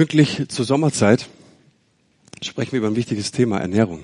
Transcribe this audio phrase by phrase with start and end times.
[0.00, 1.28] Pünktlich zur Sommerzeit
[2.40, 4.02] sprechen wir über ein wichtiges Thema, Ernährung.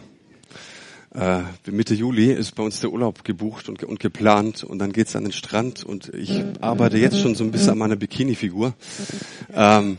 [1.15, 1.41] Äh,
[1.71, 5.23] Mitte Juli ist bei uns der Urlaub gebucht und, und geplant und dann geht's an
[5.23, 8.75] den Strand und ich arbeite jetzt schon so ein bisschen an meiner Bikini-Figur.
[9.55, 9.97] Ähm,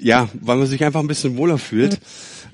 [0.00, 2.00] ja, weil man sich einfach ein bisschen wohler fühlt.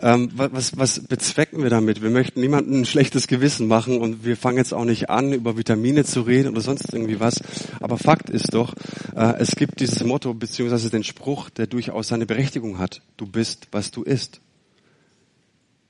[0.02, 2.02] Ähm, was, was bezwecken wir damit?
[2.02, 5.58] Wir möchten niemandem ein schlechtes Gewissen machen und wir fangen jetzt auch nicht an, über
[5.58, 7.42] Vitamine zu reden oder sonst irgendwie was.
[7.80, 8.74] Aber Fakt ist doch,
[9.14, 13.02] äh, es gibt dieses Motto beziehungsweise den Spruch, der durchaus seine Berechtigung hat.
[13.18, 14.40] Du bist, was du isst.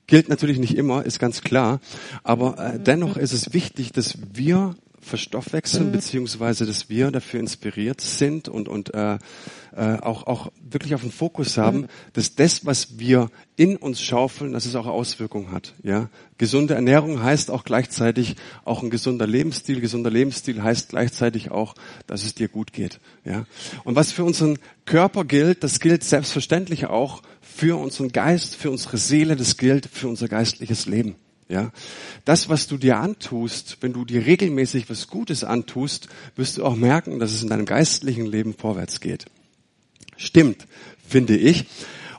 [0.07, 1.79] Gilt natürlich nicht immer, ist ganz klar.
[2.23, 5.91] Aber äh, dennoch ist es wichtig, dass wir verstoffwechseln, mhm.
[5.91, 9.17] beziehungsweise dass wir dafür inspiriert sind und, und äh,
[9.75, 11.87] äh, auch, auch wirklich auf den Fokus haben, mhm.
[12.13, 15.73] dass das, was wir in uns schaufeln, dass es auch Auswirkungen hat.
[15.83, 16.09] Ja?
[16.37, 19.81] Gesunde Ernährung heißt auch gleichzeitig auch ein gesunder Lebensstil.
[19.81, 21.75] Gesunder Lebensstil heißt gleichzeitig auch,
[22.07, 22.99] dass es dir gut geht.
[23.25, 23.45] Ja?
[23.83, 28.97] Und was für unseren Körper gilt, das gilt selbstverständlich auch für unseren Geist, für unsere
[28.97, 31.15] Seele, das gilt für unser geistliches Leben.
[31.51, 31.73] Ja,
[32.23, 36.07] das, was du dir antust, wenn du dir regelmäßig was Gutes antust,
[36.37, 39.25] wirst du auch merken, dass es in deinem geistlichen Leben vorwärts geht.
[40.15, 40.65] Stimmt,
[41.05, 41.65] finde ich.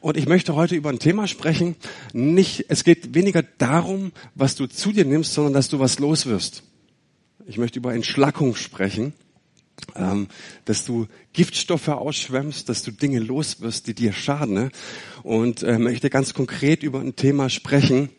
[0.03, 1.77] Und ich möchte heute über ein Thema sprechen.
[2.12, 6.62] Nicht, es geht weniger darum, was du zu dir nimmst, sondern dass du was loswirst.
[7.47, 9.14] Ich möchte über Entschlackung sprechen,
[9.97, 10.28] ähm,
[10.66, 14.53] dass du Giftstoffe ausschwemmst, dass du Dinge loswirst, die dir schaden.
[14.53, 14.70] Ne?
[15.22, 18.10] Und äh, möchte ganz konkret über ein Thema sprechen,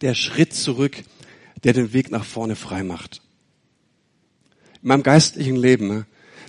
[0.00, 0.96] der Schritt zurück,
[1.64, 3.22] der den Weg nach vorne frei macht.
[4.82, 6.06] In meinem geistlichen Leben, ne,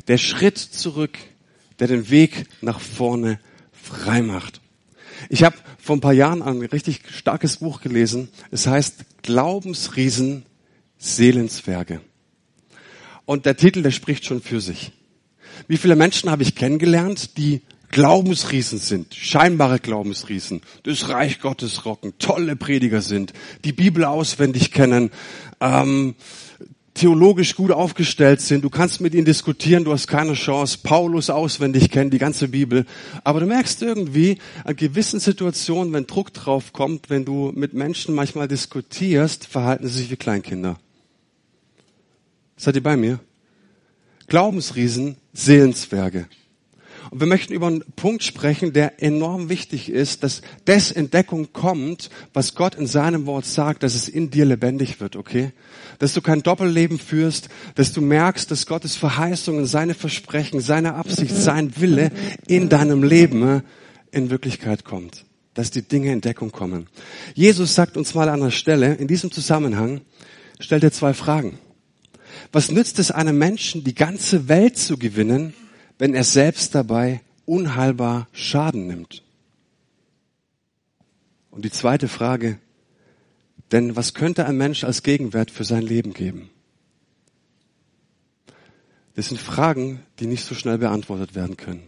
[0.08, 1.18] der Schritt zurück,
[1.80, 3.40] der den Weg nach vorne
[3.72, 4.62] frei macht.
[5.30, 8.30] Ich habe vor ein paar Jahren ein richtig starkes Buch gelesen.
[8.52, 10.46] Es heißt Glaubensriesen,
[10.98, 12.02] Seelenzwerge.
[13.26, 14.92] Und der Titel, der spricht schon für sich.
[15.68, 17.62] Wie viele Menschen habe ich kennengelernt, die
[17.94, 23.34] Glaubensriesen sind, scheinbare Glaubensriesen, das Reich Gottes rocken, tolle Prediger sind,
[23.66, 25.12] die Bibel auswendig kennen,
[25.62, 26.16] ähm,
[26.96, 31.92] theologisch gut aufgestellt sind, du kannst mit ihnen diskutieren, du hast keine Chance, Paulus auswendig
[31.92, 32.88] kennen, die ganze Bibel,
[33.24, 38.16] aber du merkst irgendwie an gewissen Situationen, wenn Druck drauf kommt, wenn du mit Menschen
[38.16, 40.80] manchmal diskutierst, verhalten sie sich wie Kleinkinder.
[42.58, 43.20] Seid ihr bei mir?
[44.26, 46.26] Glaubensriesen, Seelenzwerge.
[47.14, 52.10] Und wir möchten über einen Punkt sprechen, der enorm wichtig ist, dass das Entdeckung kommt,
[52.34, 55.52] was Gott in seinem Wort sagt, dass es in dir lebendig wird, okay?
[56.00, 61.36] Dass du kein Doppelleben führst, dass du merkst, dass Gottes Verheißungen, seine Versprechen, seine Absicht,
[61.36, 62.12] sein Wille
[62.48, 63.62] in deinem Leben äh,
[64.10, 65.24] in Wirklichkeit kommt.
[65.54, 66.88] Dass die Dinge in Deckung kommen.
[67.36, 70.02] Jesus sagt uns mal an der Stelle, in diesem Zusammenhang,
[70.60, 71.60] stellt er zwei Fragen.
[72.52, 75.54] Was nützt es einem Menschen, die ganze Welt zu gewinnen,
[76.04, 79.24] wenn er selbst dabei unheilbar Schaden nimmt?
[81.50, 82.60] Und die zweite Frage,
[83.72, 86.50] denn was könnte ein Mensch als Gegenwert für sein Leben geben?
[89.16, 91.84] Das sind Fragen, die nicht so schnell beantwortet werden können.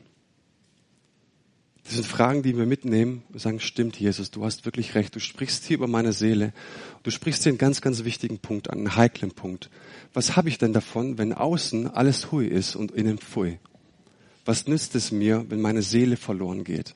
[1.84, 5.14] Das sind Fragen, die wir mitnehmen und sagen, stimmt, Jesus, du hast wirklich recht.
[5.14, 6.54] Du sprichst hier über meine Seele.
[7.04, 9.70] Du sprichst hier einen ganz, ganz wichtigen Punkt an, einen heiklen Punkt.
[10.14, 13.60] Was habe ich denn davon, wenn außen alles hui ist und innen pfui?
[14.46, 16.96] Was nützt es mir, wenn meine Seele verloren geht?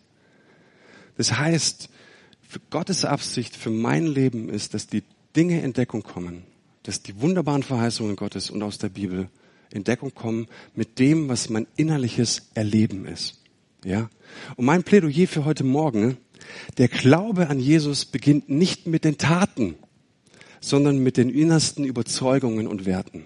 [1.17, 1.89] Das heißt,
[2.69, 5.03] Gottes Absicht für mein Leben ist, dass die
[5.35, 6.43] Dinge in Deckung kommen,
[6.83, 9.29] dass die wunderbaren Verheißungen Gottes und aus der Bibel
[9.71, 13.43] in Deckung kommen mit dem, was mein innerliches Erleben ist.
[13.83, 14.09] Ja?
[14.55, 16.17] Und mein Plädoyer für heute Morgen,
[16.77, 19.75] der Glaube an Jesus beginnt nicht mit den Taten,
[20.61, 23.25] sondern mit den innersten Überzeugungen und Werten.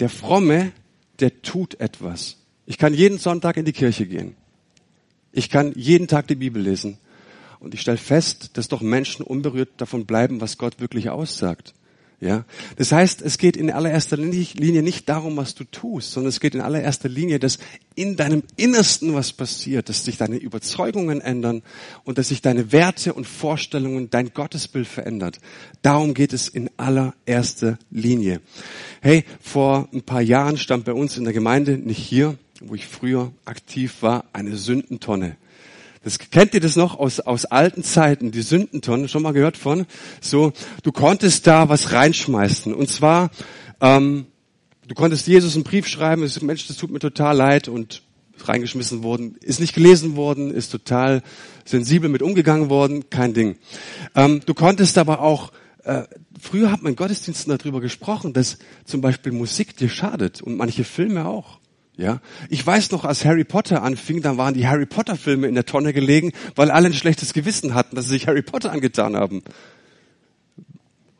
[0.00, 0.72] Der Fromme,
[1.20, 2.45] der tut etwas.
[2.66, 4.34] Ich kann jeden Sonntag in die Kirche gehen.
[5.32, 6.98] Ich kann jeden Tag die Bibel lesen.
[7.60, 11.74] Und ich stelle fest, dass doch Menschen unberührt davon bleiben, was Gott wirklich aussagt.
[12.18, 12.46] Ja,
[12.76, 16.54] das heißt, es geht in allererster Linie nicht darum, was du tust, sondern es geht
[16.54, 17.58] in allererster Linie, dass
[17.94, 21.62] in deinem Innersten was passiert, dass sich deine Überzeugungen ändern
[22.04, 25.40] und dass sich deine Werte und Vorstellungen, dein Gottesbild verändert.
[25.82, 28.40] Darum geht es in allererster Linie.
[29.02, 32.86] Hey, vor ein paar Jahren stand bei uns in der Gemeinde, nicht hier, wo ich
[32.86, 35.36] früher aktiv war, eine Sündentonne.
[36.02, 39.86] Das, kennt ihr das noch aus, aus alten Zeiten, die Sündentonnen, schon mal gehört von?
[40.20, 40.52] So,
[40.84, 42.72] du konntest da was reinschmeißen.
[42.72, 43.30] Und zwar,
[43.80, 44.26] ähm,
[44.86, 48.02] du konntest Jesus einen Brief schreiben, ist, Mensch, das tut mir total leid und
[48.38, 51.22] reingeschmissen worden, ist nicht gelesen worden, ist total
[51.64, 53.56] sensibel mit umgegangen worden, kein Ding.
[54.14, 55.52] Ähm, du konntest aber auch,
[55.82, 56.04] äh,
[56.40, 60.84] früher hat man in Gottesdiensten darüber gesprochen, dass zum Beispiel Musik dir schadet und manche
[60.84, 61.58] Filme auch.
[61.98, 62.20] Ja,
[62.50, 65.64] ich weiß noch, als Harry Potter anfing, dann waren die Harry Potter Filme in der
[65.64, 69.42] Tonne gelegen, weil alle ein schlechtes Gewissen hatten, dass sie sich Harry Potter angetan haben.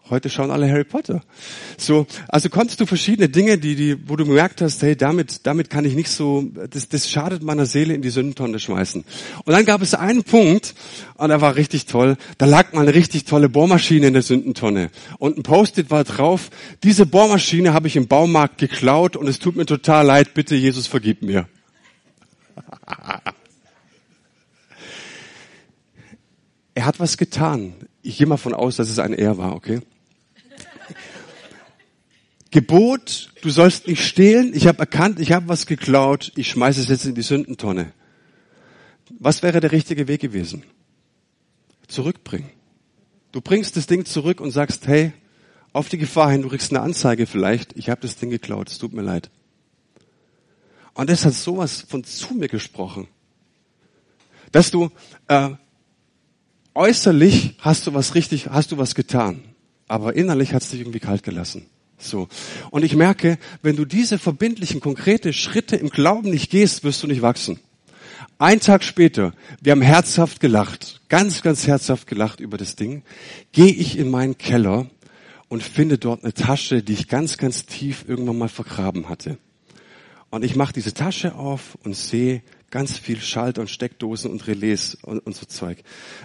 [0.09, 1.21] Heute schauen alle Harry Potter.
[1.77, 5.69] So, also konntest du verschiedene Dinge, die, die, wo du gemerkt hast, hey, damit, damit
[5.69, 9.05] kann ich nicht so, das, das schadet meiner Seele in die Sündentonne schmeißen.
[9.45, 10.77] Und dann gab es einen Punkt,
[11.17, 14.91] und der war richtig toll, da lag mal eine richtig tolle Bohrmaschine in der Sündentonne.
[15.19, 16.51] Und ein Post-it war drauf,
[16.85, 20.87] diese Bohrmaschine habe ich im Baumarkt geklaut und es tut mir total leid, bitte Jesus
[20.87, 21.49] vergib mir.
[26.75, 27.75] er hat was getan.
[28.03, 29.81] Ich gehe mal von aus, dass es ein Er war, okay?
[32.57, 34.53] Gebot, du sollst nicht stehlen.
[34.55, 36.33] Ich habe erkannt, ich habe was geklaut.
[36.37, 37.93] Ich schmeiße es jetzt in die Sündentonne.
[39.19, 40.63] Was wäre der richtige Weg gewesen?
[41.87, 42.49] Zurückbringen.
[43.31, 45.13] Du bringst das Ding zurück und sagst, hey,
[45.75, 47.77] auf die Gefahr hin, du kriegst eine Anzeige vielleicht.
[47.77, 48.71] Ich habe das Ding geklaut.
[48.71, 49.29] Es tut mir leid.
[50.95, 53.07] Und das hat sowas von zu mir gesprochen,
[54.51, 54.91] dass du
[55.29, 55.51] äh,
[56.75, 59.45] äußerlich hast du was richtig, hast du was getan,
[59.89, 61.67] aber innerlich hat es dich irgendwie kalt gelassen.
[61.99, 62.29] So.
[62.71, 67.07] Und ich merke, wenn du diese verbindlichen, konkrete Schritte im Glauben nicht gehst, wirst du
[67.07, 67.59] nicht wachsen.
[68.39, 69.33] Ein Tag später,
[69.63, 73.03] wir haben herzhaft gelacht, ganz, ganz herzhaft gelacht über das Ding,
[73.53, 74.87] gehe ich in meinen Keller
[75.49, 79.39] und finde dort eine Tasche, die ich ganz, ganz tief irgendwann mal vergraben hatte.
[80.29, 84.97] Und ich mache diese Tasche auf und sehe ganz viel Schalter und Steckdosen und Relais
[85.03, 85.79] und, und so Zeug.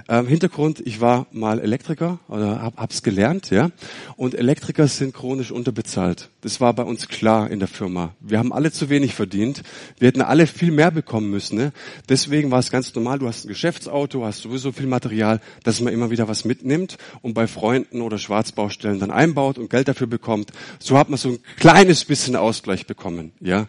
[0.10, 3.72] Ähm, Hintergrund, ich war mal Elektriker oder hab, hab's gelernt, ja.
[4.18, 6.30] Und Elektriker sind chronisch unterbezahlt.
[6.42, 8.16] Das war bei uns klar in der Firma.
[8.20, 9.62] Wir haben alle zu wenig verdient.
[10.00, 11.58] Wir hätten alle viel mehr bekommen müssen.
[11.58, 11.72] Ne?
[12.10, 15.94] Deswegen war es ganz normal, du hast ein Geschäftsauto, hast sowieso viel Material, dass man
[15.94, 20.52] immer wieder was mitnimmt und bei Freunden oder Schwarzbaustellen dann einbaut und Geld dafür bekommt.
[20.80, 23.68] So hat man so ein kleines bisschen Ausgleich bekommen, ja.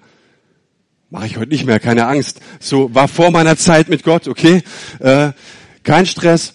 [1.12, 2.40] Mache ich heute nicht mehr, keine Angst.
[2.58, 4.62] So war vor meiner Zeit mit Gott, okay?
[4.98, 5.32] Äh,
[5.82, 6.54] kein Stress.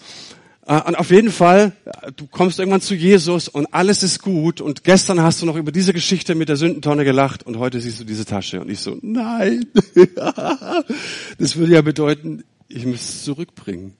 [0.66, 1.70] Äh, und auf jeden Fall,
[2.16, 4.60] du kommst irgendwann zu Jesus und alles ist gut.
[4.60, 8.00] Und gestern hast du noch über diese Geschichte mit der Sündentonne gelacht und heute siehst
[8.00, 8.60] du diese Tasche.
[8.60, 9.66] Und ich so, nein.
[11.38, 13.94] das würde ja bedeuten, ich muss es zurückbringen.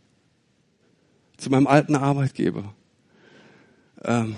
[1.36, 2.74] Zu meinem alten Arbeitgeber.
[4.02, 4.34] Ähm,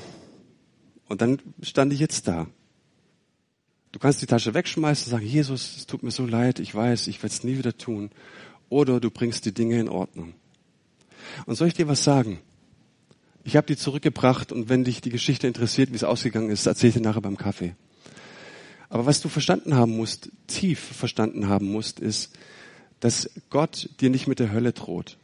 [1.08, 2.46] und dann stand ich jetzt da.
[3.92, 7.08] Du kannst die Tasche wegschmeißen und sagen, Jesus, es tut mir so leid, ich weiß,
[7.08, 8.10] ich werde es nie wieder tun.
[8.68, 10.34] Oder du bringst die Dinge in Ordnung.
[11.46, 12.38] Und soll ich dir was sagen?
[13.42, 16.88] Ich habe die zurückgebracht und wenn dich die Geschichte interessiert, wie es ausgegangen ist, erzähle
[16.88, 17.74] ich dir nachher beim Kaffee.
[18.88, 22.32] Aber was du verstanden haben musst, tief verstanden haben musst, ist,
[23.00, 25.16] dass Gott dir nicht mit der Hölle droht.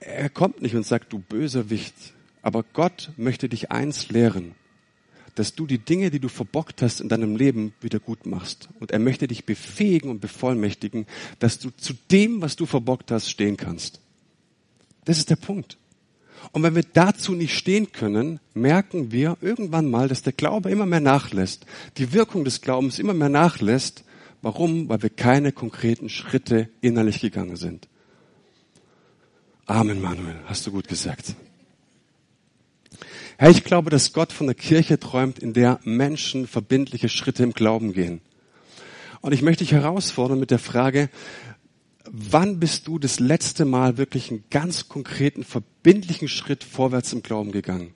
[0.00, 1.94] Er kommt nicht und sagt, du böser Wicht.
[2.42, 4.54] Aber Gott möchte dich eins lehren
[5.34, 8.68] dass du die Dinge, die du verbockt hast in deinem Leben, wieder gut machst.
[8.80, 11.06] Und er möchte dich befähigen und bevollmächtigen,
[11.38, 14.00] dass du zu dem, was du verbockt hast, stehen kannst.
[15.04, 15.76] Das ist der Punkt.
[16.52, 20.86] Und wenn wir dazu nicht stehen können, merken wir irgendwann mal, dass der Glaube immer
[20.86, 21.66] mehr nachlässt,
[21.96, 24.04] die Wirkung des Glaubens immer mehr nachlässt.
[24.42, 24.88] Warum?
[24.88, 27.88] Weil wir keine konkreten Schritte innerlich gegangen sind.
[29.66, 31.34] Amen, Manuel, hast du gut gesagt.
[33.36, 37.52] Herr, ich glaube, dass Gott von der Kirche träumt, in der Menschen verbindliche Schritte im
[37.52, 38.20] Glauben gehen.
[39.20, 41.08] Und ich möchte dich herausfordern mit der Frage,
[42.10, 47.50] wann bist du das letzte Mal wirklich einen ganz konkreten, verbindlichen Schritt vorwärts im Glauben
[47.50, 47.94] gegangen?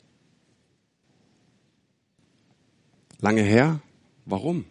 [3.21, 3.81] Lange her?
[4.25, 4.65] Warum?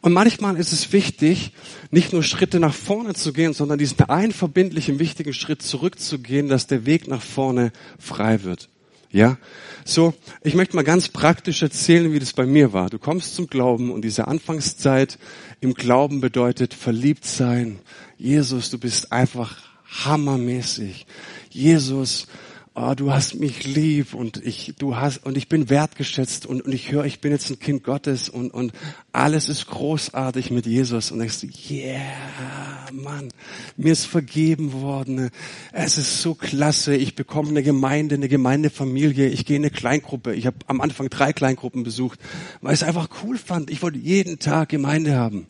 [0.00, 1.52] Und manchmal ist es wichtig,
[1.90, 6.66] nicht nur Schritte nach vorne zu gehen, sondern diesen einen verbindlichen, wichtigen Schritt zurückzugehen, dass
[6.66, 8.68] der Weg nach vorne frei wird.
[9.10, 9.38] Ja,
[9.84, 10.12] so,
[10.42, 12.90] ich möchte mal ganz praktisch erzählen, wie das bei mir war.
[12.90, 15.18] Du kommst zum Glauben und diese Anfangszeit
[15.60, 17.78] im Glauben bedeutet verliebt sein.
[18.18, 19.56] Jesus, du bist einfach
[20.04, 21.06] hammermäßig.
[21.50, 22.26] Jesus,
[22.76, 26.72] oh, du hast mich lieb und ich, du hast, und ich bin wertgeschätzt und, und
[26.72, 28.72] ich höre, ich bin jetzt ein Kind Gottes und, und
[29.12, 31.12] alles ist großartig mit Jesus.
[31.12, 32.00] Und denkst du, yeah,
[32.92, 33.28] Mann,
[33.76, 35.30] mir ist vergeben worden,
[35.72, 40.34] es ist so klasse, ich bekomme eine Gemeinde, eine Gemeindefamilie, ich gehe in eine Kleingruppe,
[40.34, 42.18] ich habe am Anfang drei Kleingruppen besucht,
[42.60, 45.46] weil ich es einfach cool fand, ich wollte jeden Tag Gemeinde haben.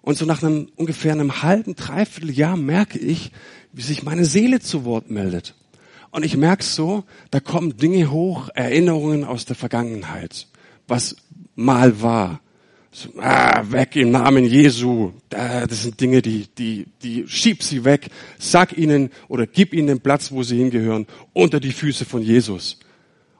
[0.00, 3.32] Und so nach einem ungefähr einem halben, dreiviertel Jahr merke ich,
[3.72, 5.54] wie sich meine Seele zu Wort meldet.
[6.14, 7.02] Und ich merke so,
[7.32, 10.46] da kommen Dinge hoch, Erinnerungen aus der Vergangenheit,
[10.86, 11.16] was
[11.56, 12.40] mal war.
[12.92, 15.10] So, ah, weg im Namen Jesu.
[15.28, 18.10] Das sind Dinge, die, die, die schieb sie weg.
[18.38, 22.78] Sag ihnen oder gib ihnen den Platz, wo sie hingehören, unter die Füße von Jesus.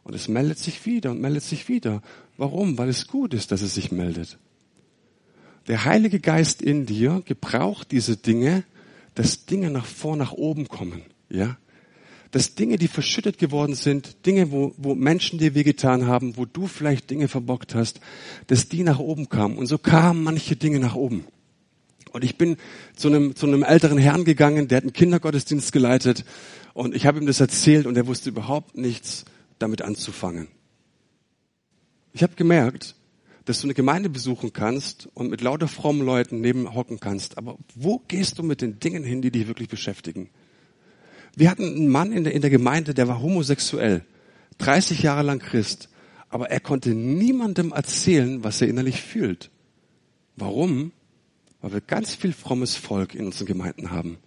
[0.03, 2.03] Und es meldet sich wieder und meldet sich wieder.
[2.39, 2.77] Warum?
[2.77, 4.37] Weil es gut ist, dass es sich meldet.
[5.69, 8.65] Der Heilige Geist in dir gebraucht diese Dinge,
[9.15, 11.57] dass Dinge nach vor, nach oben kommen, ja?
[12.35, 16.67] Dass Dinge, die verschüttet geworden sind, Dinge, wo, wo Menschen dir wehgetan haben, wo du
[16.67, 18.01] vielleicht Dinge verbockt hast,
[18.49, 19.57] dass die nach oben kamen.
[19.57, 21.25] Und so kamen manche Dinge nach oben.
[22.11, 22.57] Und ich bin
[22.97, 26.25] zu einem, zu einem älteren Herrn gegangen, der hat einen Kindergottesdienst geleitet
[26.73, 29.27] und ich habe ihm das erzählt und er wusste überhaupt nichts
[29.61, 30.49] damit anzufangen.
[32.13, 32.97] Ich habe gemerkt,
[33.45, 37.39] dass du eine Gemeinde besuchen kannst und mit lauter frommen Leuten neben hocken kannst.
[37.39, 40.31] Aber wo gehst du mit den Dingen hin, die dich wirklich beschäftigen?
[41.37, 44.05] Wir hatten einen Mann in der, in der Gemeinde, der war homosexuell,
[44.59, 45.89] 30 Jahre lang Christ,
[46.29, 49.51] aber er konnte niemandem erzählen, was er innerlich fühlt.
[50.37, 50.93] Warum?
[51.61, 54.19] Weil wir ganz viel frommes Volk in unseren Gemeinden haben.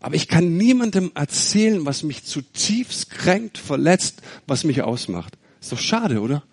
[0.00, 5.36] Aber ich kann niemandem erzählen, was mich zutiefst kränkt, verletzt, was mich ausmacht.
[5.60, 6.44] Ist doch schade, oder?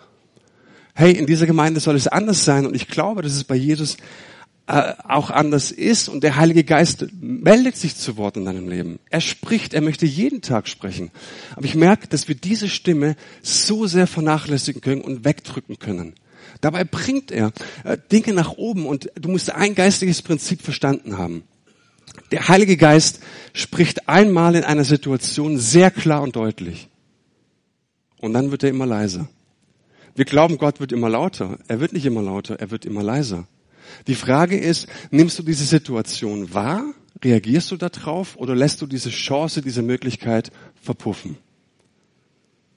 [0.94, 3.98] Hey, in dieser Gemeinde soll es anders sein und ich glaube, dass es bei Jesus
[4.68, 9.00] äh, auch anders ist und der Heilige Geist meldet sich zu Wort in deinem Leben.
[9.10, 11.12] Er spricht, er möchte jeden Tag sprechen.
[11.56, 16.16] Aber ich merke, dass wir diese Stimme so sehr vernachlässigen können und wegdrücken können.
[16.62, 17.52] Dabei bringt er
[17.84, 21.44] äh, Dinge nach oben und du musst ein geistiges Prinzip verstanden haben.
[22.32, 23.20] Der Heilige Geist
[23.54, 26.90] spricht einmal in einer Situation sehr klar und deutlich.
[28.20, 29.28] Und dann wird er immer leiser.
[30.16, 31.60] Wir glauben, Gott wird immer lauter.
[31.68, 33.48] Er wird nicht immer lauter, er wird immer leiser.
[34.08, 36.94] Die Frage ist, nimmst du diese Situation wahr?
[37.24, 40.52] Reagierst du darauf oder lässt du diese Chance, diese Möglichkeit
[40.82, 41.38] verpuffen?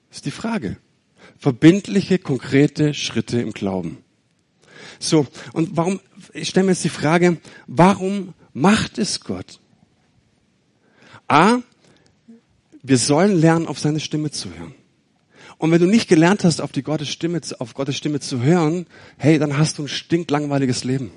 [0.09, 0.79] Das ist die Frage.
[1.39, 3.99] Verbindliche, konkrete Schritte im Glauben.
[4.99, 6.01] So, und warum,
[6.33, 9.61] ich stelle mir jetzt die Frage, warum macht es Gott?
[11.29, 11.59] A,
[12.83, 14.75] wir sollen lernen, auf seine Stimme zu hören.
[15.59, 18.87] Und wenn du nicht gelernt hast, auf die Gottes Stimme, auf Gottes Stimme zu hören,
[19.19, 21.11] hey, dann hast du ein stinklangweiliges Leben.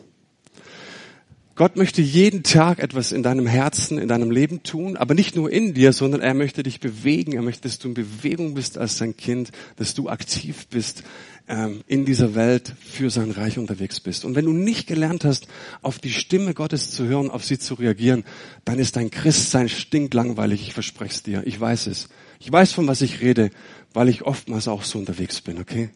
[1.55, 5.51] Gott möchte jeden Tag etwas in deinem Herzen, in deinem Leben tun, aber nicht nur
[5.51, 7.33] in dir, sondern er möchte dich bewegen.
[7.33, 11.03] Er möchte, dass du in Bewegung bist als sein Kind, dass du aktiv bist
[11.47, 14.25] ähm, in dieser Welt für sein Reich unterwegs bist.
[14.25, 15.47] Und wenn du nicht gelernt hast,
[15.83, 18.23] auf die Stimme Gottes zu hören, auf sie zu reagieren,
[18.65, 20.61] dann ist dein Christsein stinklangweilig.
[20.61, 21.43] Ich verspreche es dir.
[21.45, 22.07] Ich weiß es.
[22.39, 23.51] Ich weiß, von was ich rede,
[23.93, 25.89] weil ich oftmals auch so unterwegs bin, okay?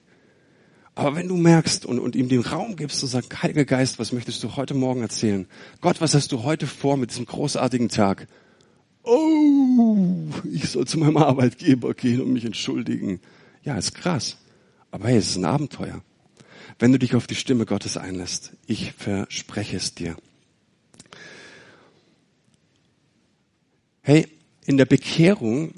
[0.96, 4.14] Aber wenn du merkst und, und ihm den Raum gibst und sagst, Heiliger Geist, was
[4.14, 5.46] möchtest du heute Morgen erzählen?
[5.82, 8.28] Gott, was hast du heute vor mit diesem großartigen Tag?
[9.04, 9.98] Oh,
[10.50, 13.20] ich soll zu meinem Arbeitgeber gehen und mich entschuldigen.
[13.64, 14.38] Ja, ist krass.
[14.90, 16.02] Aber hey, es ist ein Abenteuer.
[16.80, 20.16] Wenn du dich auf die Stimme Gottes einlässt, ich verspreche es dir.
[24.02, 24.28] Hey,
[24.66, 25.74] in der Bekehrung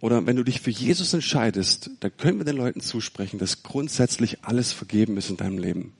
[0.00, 4.44] oder wenn du dich für Jesus entscheidest, dann können wir den Leuten zusprechen, dass grundsätzlich
[4.44, 5.92] alles vergeben ist in deinem Leben.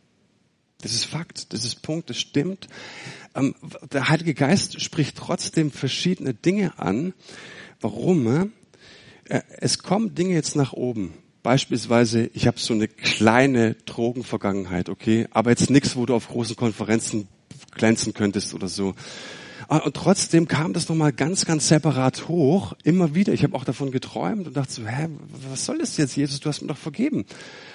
[0.81, 2.69] Das ist Fakt, das ist Punkt, das stimmt.
[3.35, 3.55] Ähm,
[3.93, 7.15] der Heilige Geist spricht trotzdem verschiedene Dinge an.
[7.81, 8.53] Warum?
[9.25, 11.15] Äh, es kommen Dinge jetzt nach oben.
[11.43, 16.55] Beispielsweise, ich habe so eine kleine Drogenvergangenheit, okay, aber jetzt nichts, wo du auf großen
[16.57, 17.27] Konferenzen
[17.73, 18.95] glänzen könntest oder so.
[19.71, 23.35] Ah, und trotzdem kam das nochmal ganz, ganz separat hoch, immer wieder.
[23.35, 25.09] Ich habe auch davon geträumt und dachte so, hä,
[25.51, 27.19] was soll das jetzt, Jesus, du hast mir doch vergeben.
[27.19, 27.27] Und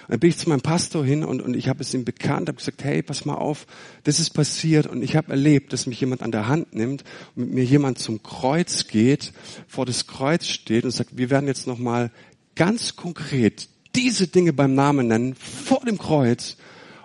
[0.07, 2.57] dann bin ich zu meinem Pastor hin und, und ich habe es ihm bekannt, habe
[2.57, 3.67] gesagt, hey, pass mal auf,
[4.05, 7.03] das ist passiert und ich habe erlebt, dass mich jemand an der Hand nimmt
[7.35, 9.31] und mit mir jemand zum Kreuz geht,
[9.67, 12.09] vor das Kreuz steht und sagt, wir werden jetzt nochmal
[12.55, 16.57] ganz konkret diese Dinge beim Namen nennen, vor dem Kreuz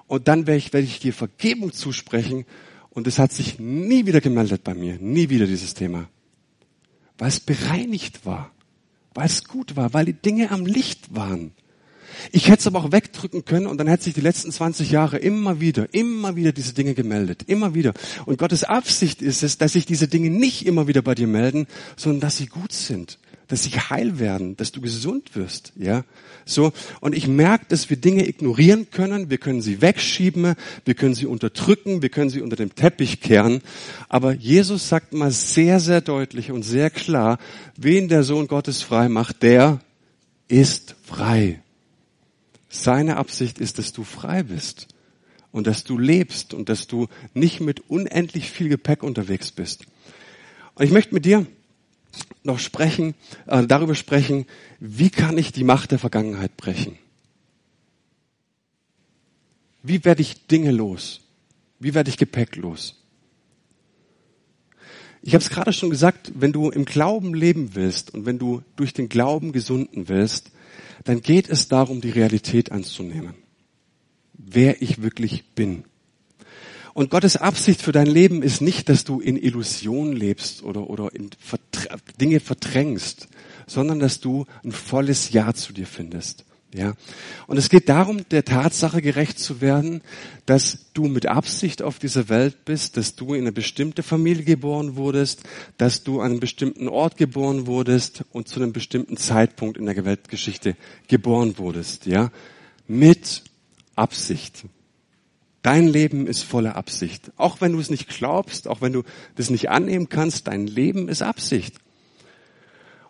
[0.07, 2.47] und dann werde ich, werde ich dir Vergebung zusprechen
[2.99, 6.09] und es hat sich nie wieder gemeldet bei mir, nie wieder dieses Thema.
[7.17, 8.50] Weil es bereinigt war,
[9.14, 11.52] weil es gut war, weil die Dinge am Licht waren.
[12.33, 15.19] Ich hätte es aber auch wegdrücken können und dann hätte sich die letzten 20 Jahre
[15.19, 17.95] immer wieder, immer wieder diese Dinge gemeldet, immer wieder.
[18.26, 21.69] Und Gottes Absicht ist es, dass sich diese Dinge nicht immer wieder bei dir melden,
[21.97, 26.05] sondern dass sie gut sind, dass sie heil werden, dass du gesund wirst, ja.
[26.45, 26.73] So.
[27.00, 29.28] Und ich merke, dass wir Dinge ignorieren können.
[29.28, 30.55] Wir können sie wegschieben.
[30.85, 32.00] Wir können sie unterdrücken.
[32.00, 33.61] Wir können sie unter dem Teppich kehren.
[34.09, 37.38] Aber Jesus sagt mal sehr, sehr deutlich und sehr klar,
[37.76, 39.81] wen der Sohn Gottes frei macht, der
[40.49, 41.62] ist frei.
[42.71, 44.88] Seine Absicht ist, dass du frei bist
[45.52, 49.85] und dass du lebst und dass du nicht mit unendlich viel Gepäck unterwegs bist.
[50.75, 51.47] Und ich möchte mit dir
[52.43, 53.15] noch sprechen,
[53.47, 54.47] äh, darüber sprechen,
[54.81, 56.99] wie kann ich die Macht der Vergangenheit brechen?
[59.83, 61.21] Wie werde ich Dinge los?
[61.79, 62.97] Wie werde ich Gepäck los?
[65.23, 68.63] Ich habe es gerade schon gesagt, wenn du im Glauben leben willst und wenn du
[68.77, 70.51] durch den Glauben gesunden willst,
[71.05, 73.35] dann geht es darum, die Realität anzunehmen.
[74.39, 75.85] wer ich wirklich bin.
[76.95, 81.15] Und Gottes Absicht für dein Leben ist nicht, dass du in Illusion lebst oder, oder
[81.15, 81.31] in
[82.21, 83.29] Dinge verdrängst,
[83.67, 86.45] sondern dass du ein volles Ja zu dir findest.
[86.75, 86.95] Ja.
[87.47, 90.03] Und es geht darum, der Tatsache gerecht zu werden,
[90.45, 94.97] dass du mit Absicht auf dieser Welt bist, dass du in eine bestimmte Familie geboren
[94.97, 95.45] wurdest,
[95.79, 100.05] dass du an einem bestimmten Ort geboren wurdest und zu einem bestimmten Zeitpunkt in der
[100.05, 102.31] Weltgeschichte geboren wurdest, ja.
[102.87, 103.45] Mit
[103.97, 104.65] Absicht.
[105.62, 107.33] Dein Leben ist voller Absicht.
[107.37, 109.03] Auch wenn du es nicht glaubst, auch wenn du
[109.35, 111.75] das nicht annehmen kannst, dein Leben ist Absicht.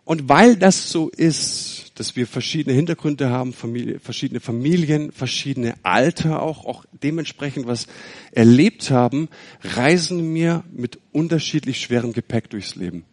[0.05, 6.41] Und weil das so ist, dass wir verschiedene Hintergründe haben, Familie, verschiedene Familien, verschiedene Alter
[6.41, 7.89] auch, auch dementsprechend was
[8.33, 9.29] erlebt haben,
[9.61, 13.05] reisen wir mit unterschiedlich schwerem Gepäck durchs Leben.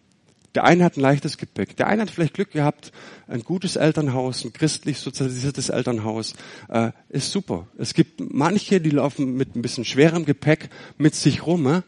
[0.55, 1.75] Der eine hat ein leichtes Gepäck.
[1.75, 2.93] Der eine hat vielleicht Glück gehabt,
[3.27, 6.33] ein gutes Elternhaus, ein christlich sozialisiertes Elternhaus,
[6.69, 7.67] äh, ist super.
[7.77, 11.67] Es gibt manche, die laufen mit ein bisschen schwerem Gepäck mit sich rum.
[11.67, 11.81] Äh.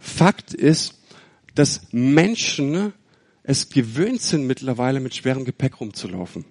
[0.00, 0.98] Fakt ist,
[1.54, 2.92] dass Menschen
[3.44, 6.44] es gewöhnt sind, mittlerweile mit schwerem Gepäck rumzulaufen.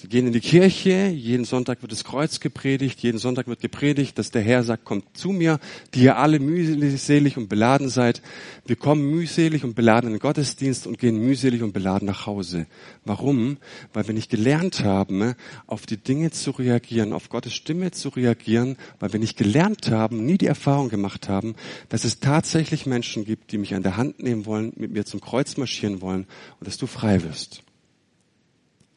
[0.00, 4.16] Sie gehen in die Kirche, jeden Sonntag wird das Kreuz gepredigt, jeden Sonntag wird gepredigt,
[4.16, 5.58] dass der Herr sagt, kommt zu mir,
[5.92, 8.22] die ihr alle mühselig und beladen seid.
[8.64, 12.68] Wir kommen mühselig und beladen in den Gottesdienst und gehen mühselig und beladen nach Hause.
[13.04, 13.56] Warum?
[13.92, 15.34] Weil wir nicht gelernt haben,
[15.66, 20.24] auf die Dinge zu reagieren, auf Gottes Stimme zu reagieren, weil wir nicht gelernt haben,
[20.24, 21.56] nie die Erfahrung gemacht haben,
[21.88, 25.20] dass es tatsächlich Menschen gibt, die mich an der Hand nehmen wollen, mit mir zum
[25.20, 26.28] Kreuz marschieren wollen
[26.60, 27.64] und dass du frei wirst.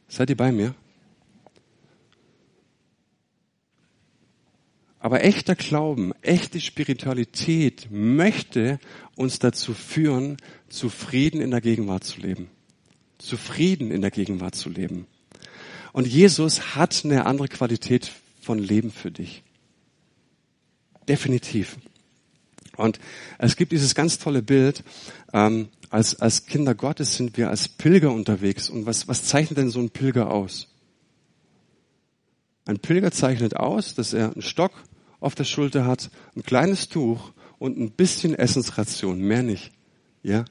[0.06, 0.76] Seid ihr bei mir?
[5.02, 8.78] Aber echter Glauben, echte Spiritualität möchte
[9.16, 10.36] uns dazu führen,
[10.68, 12.48] zufrieden in der Gegenwart zu leben.
[13.18, 15.08] Zufrieden in der Gegenwart zu leben.
[15.92, 18.12] Und Jesus hat eine andere Qualität
[18.42, 19.42] von Leben für dich.
[21.08, 21.78] Definitiv.
[22.76, 23.00] Und
[23.38, 24.84] es gibt dieses ganz tolle Bild,
[25.32, 28.70] ähm, als, als Kinder Gottes sind wir als Pilger unterwegs.
[28.70, 30.68] Und was, was zeichnet denn so ein Pilger aus?
[32.66, 34.70] Ein Pilger zeichnet aus, dass er einen Stock
[35.22, 39.70] auf der Schulter hat, ein kleines Tuch und ein bisschen Essensration, mehr nicht.
[40.22, 40.44] Ja?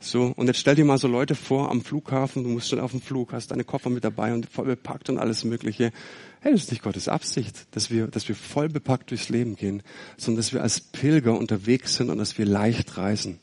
[0.00, 2.92] So, und jetzt stell dir mal so Leute vor am Flughafen, du musst schon auf
[2.92, 5.90] dem Flug, hast deine Koffer mit dabei und voll bepackt und alles Mögliche.
[6.40, 9.82] Hey, das ist nicht Gottes Absicht, dass wir, dass wir voll bepackt durchs Leben gehen,
[10.16, 13.40] sondern dass wir als Pilger unterwegs sind und dass wir leicht reisen.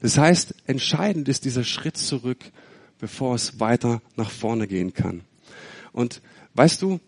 [0.00, 2.44] Das heißt, entscheidend ist dieser Schritt zurück,
[3.00, 5.22] bevor es weiter nach vorne gehen kann.
[5.92, 6.22] Und
[6.54, 7.00] weißt du,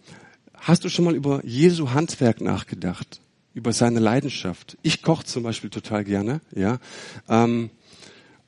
[0.64, 3.20] Hast du schon mal über Jesu Handwerk nachgedacht?
[3.52, 4.78] Über seine Leidenschaft?
[4.80, 6.78] Ich koche zum Beispiel total gerne, ja.
[7.28, 7.68] Ähm,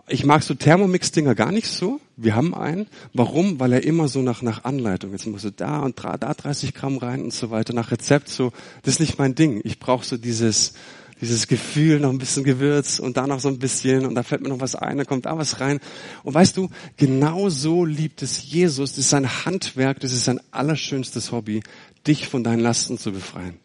[0.08, 2.00] ich mag so Thermomix-Dinger gar nicht so.
[2.16, 2.86] Wir haben einen.
[3.12, 3.60] Warum?
[3.60, 6.96] Weil er immer so nach, nach Anleitung, jetzt musst du da und da 30 Gramm
[6.96, 8.50] rein und so weiter, nach Rezept so.
[8.82, 9.60] Das ist nicht mein Ding.
[9.64, 10.72] Ich brauche so dieses,
[11.20, 14.42] dieses Gefühl, noch ein bisschen Gewürz und da noch so ein bisschen und da fällt
[14.42, 15.80] mir noch was ein, da kommt da was rein.
[16.22, 18.90] Und weißt du, genau so liebt es Jesus.
[18.92, 21.62] Das ist sein Handwerk, das ist sein allerschönstes Hobby
[22.06, 23.58] dich von deinen Lasten zu befreien.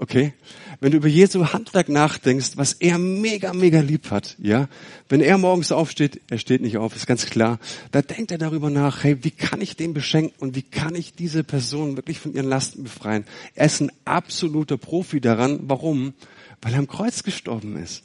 [0.00, 0.32] Okay?
[0.80, 4.68] Wenn du über Jesu Handwerk nachdenkst, was er mega, mega lieb hat, ja?
[5.08, 7.58] Wenn er morgens aufsteht, er steht nicht auf, ist ganz klar,
[7.90, 11.14] da denkt er darüber nach, hey, wie kann ich den beschenken und wie kann ich
[11.14, 13.24] diese Person wirklich von ihren Lasten befreien?
[13.56, 15.60] Er ist ein absoluter Profi daran.
[15.62, 16.14] Warum?
[16.62, 18.04] Weil er am Kreuz gestorben ist.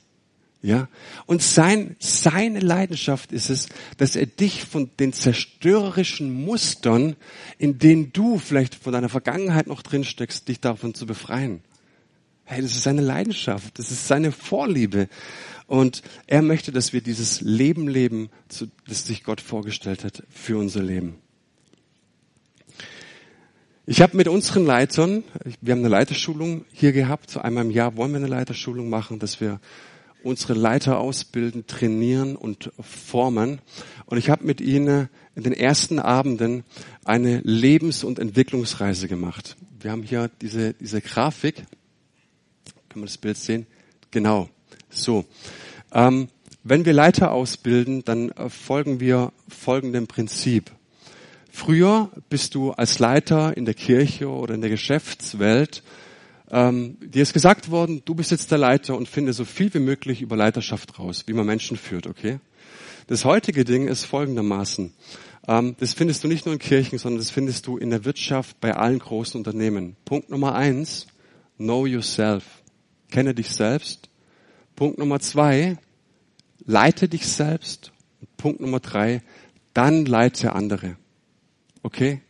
[0.63, 0.87] Ja?
[1.25, 7.17] Und sein, seine Leidenschaft ist es, dass er dich von den zerstörerischen Mustern,
[7.59, 11.61] in denen du vielleicht von deiner Vergangenheit noch drin steckst, dich davon zu befreien.
[12.45, 15.09] Hey, das ist seine Leidenschaft, das ist seine Vorliebe.
[15.67, 18.29] Und er möchte, dass wir dieses Leben leben,
[18.87, 21.15] das sich Gott vorgestellt hat für unser Leben.
[23.85, 25.25] Ich habe mit unseren Leitern,
[25.59, 29.41] wir haben eine Leiterschulung hier gehabt, einmal im Jahr wollen wir eine Leiterschulung machen, dass
[29.41, 29.59] wir
[30.23, 33.59] unsere Leiter ausbilden, trainieren und formen.
[34.05, 36.63] Und ich habe mit ihnen in den ersten Abenden
[37.03, 39.55] eine Lebens- und Entwicklungsreise gemacht.
[39.79, 41.55] Wir haben hier diese, diese Grafik.
[42.89, 43.65] Kann man das Bild sehen?
[44.11, 44.49] Genau.
[44.89, 45.25] So.
[45.91, 46.29] Ähm,
[46.63, 50.71] wenn wir Leiter ausbilden, dann folgen wir folgendem Prinzip.
[51.51, 55.83] Früher bist du als Leiter in der Kirche oder in der Geschäftswelt
[56.53, 59.79] ähm, dir ist gesagt worden, du bist jetzt der Leiter und finde so viel wie
[59.79, 62.39] möglich über Leiterschaft raus, wie man Menschen führt, okay?
[63.07, 64.93] Das heutige Ding ist folgendermaßen.
[65.47, 68.61] Ähm, das findest du nicht nur in Kirchen, sondern das findest du in der Wirtschaft
[68.61, 69.95] bei allen großen Unternehmen.
[70.05, 71.07] Punkt Nummer eins,
[71.57, 72.43] know yourself.
[73.09, 74.09] Kenne dich selbst.
[74.75, 75.79] Punkt Nummer zwei,
[76.65, 77.91] leite dich selbst.
[78.37, 79.23] Punkt Nummer drei,
[79.73, 80.97] dann leite andere.
[81.81, 82.21] Okay?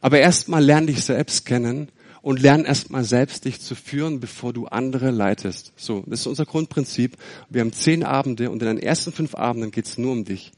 [0.00, 1.90] Aber erstmal lerne dich selbst kennen
[2.24, 5.74] und lern erstmal selbst dich zu führen, bevor du andere leitest.
[5.76, 7.18] So, das ist unser Grundprinzip.
[7.50, 10.50] Wir haben zehn Abende und in den ersten fünf Abenden geht's nur um dich.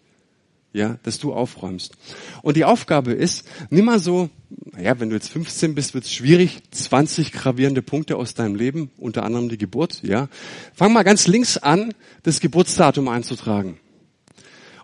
[0.72, 1.96] Ja, dass du aufräumst.
[2.42, 4.30] Und die Aufgabe ist, nimm mal so,
[4.72, 9.24] naja, wenn du jetzt 15 bist, wird's schwierig, 20 gravierende Punkte aus deinem Leben, unter
[9.24, 10.28] anderem die Geburt, ja.
[10.72, 13.80] Fang mal ganz links an, das Geburtsdatum einzutragen.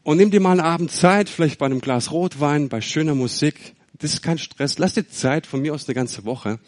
[0.02, 3.74] Und nimm dir mal einen Abend Zeit, vielleicht bei einem Glas Rotwein, bei schöner Musik.
[3.98, 4.78] Das ist kein Stress.
[4.78, 6.58] Lass dir Zeit, von mir aus eine ganze Woche.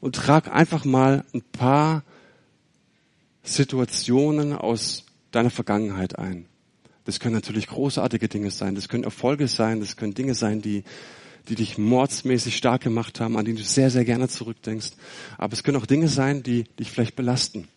[0.00, 2.02] Und trag einfach mal ein paar
[3.44, 6.46] Situationen aus deiner Vergangenheit ein.
[7.04, 8.74] Das können natürlich großartige Dinge sein.
[8.74, 9.80] Das können Erfolge sein.
[9.80, 10.84] Das können Dinge sein, die,
[11.48, 14.92] die dich mordsmäßig stark gemacht haben, an die du sehr, sehr gerne zurückdenkst.
[15.38, 17.68] Aber es können auch Dinge sein, die dich vielleicht belasten.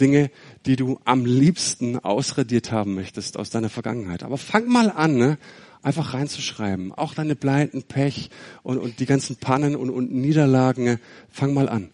[0.00, 0.30] Dinge,
[0.66, 4.22] die du am liebsten ausradiert haben möchtest aus deiner Vergangenheit.
[4.22, 5.38] Aber fang mal an, ne?
[5.84, 6.92] Einfach reinzuschreiben.
[6.92, 8.30] Auch deine Pleiten, Pech
[8.62, 10.84] und, und die ganzen Pannen und, und Niederlagen.
[10.84, 11.00] Ne?
[11.30, 11.90] Fang mal an.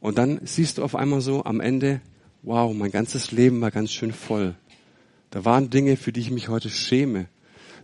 [0.00, 2.00] Und dann siehst du auf einmal so am Ende,
[2.42, 4.54] wow, mein ganzes Leben war ganz schön voll.
[5.30, 7.26] Da waren Dinge, für die ich mich heute schäme.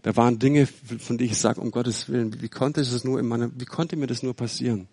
[0.02, 3.26] Da waren Dinge, von denen ich sage, um Gottes Willen, wie konnte es nur in
[3.26, 4.87] meiner, wie konnte mir das nur passieren?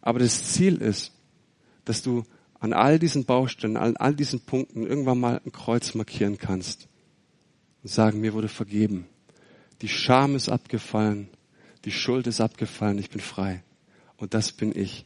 [0.00, 1.12] Aber das Ziel ist,
[1.84, 2.24] dass du
[2.58, 6.88] an all diesen Baustellen, an all diesen Punkten irgendwann mal ein Kreuz markieren kannst
[7.82, 9.06] und sagen, mir wurde vergeben.
[9.82, 11.28] Die Scham ist abgefallen,
[11.84, 13.62] die Schuld ist abgefallen, ich bin frei.
[14.16, 15.04] Und das bin ich.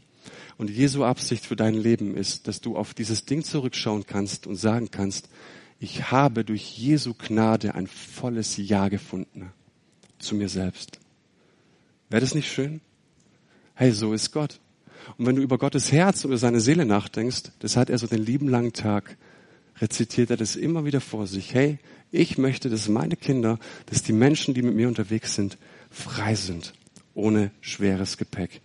[0.56, 4.56] Und Jesu Absicht für dein Leben ist, dass du auf dieses Ding zurückschauen kannst und
[4.56, 5.28] sagen kannst,
[5.78, 9.52] ich habe durch Jesu Gnade ein volles Ja gefunden
[10.18, 11.00] zu mir selbst.
[12.08, 12.80] Wäre das nicht schön?
[13.74, 14.60] Hey, so ist Gott.
[15.18, 18.24] Und wenn du über Gottes Herz oder seine Seele nachdenkst, das hat er so den
[18.24, 19.16] lieben langen Tag,
[19.82, 21.52] rezitiert er das immer wieder vor sich.
[21.52, 21.78] Hey,
[22.12, 25.58] ich möchte, dass meine Kinder, dass die Menschen, die mit mir unterwegs sind,
[25.90, 26.72] frei sind,
[27.14, 28.62] ohne schweres Gepäck.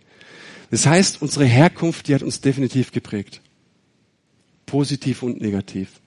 [0.70, 3.40] Das heißt, unsere Herkunft, die hat uns definitiv geprägt.
[4.64, 6.00] Positiv und negativ.